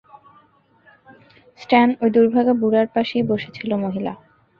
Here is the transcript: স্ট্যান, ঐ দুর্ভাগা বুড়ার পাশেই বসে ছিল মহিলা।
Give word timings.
স্ট্যান, 1.59 1.89
ঐ 2.01 2.05
দুর্ভাগা 2.09 2.53
বুড়ার 2.53 2.87
পাশেই 2.95 3.23
বসে 3.29 3.49
ছিল 3.57 3.71
মহিলা। 3.83 4.13